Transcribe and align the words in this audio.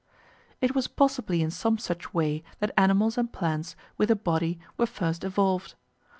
It 0.61 0.73
was 0.73 0.87
possibly 0.87 1.43
in 1.43 1.51
some 1.51 1.77
such 1.77 2.11
way 2.11 2.41
that 2.57 2.71
animals 2.75 3.19
and 3.19 3.31
plants 3.31 3.75
with 3.99 4.09
a 4.09 4.15
body 4.15 4.57
were 4.75 4.87
first 4.87 5.23
evolved. 5.23 5.75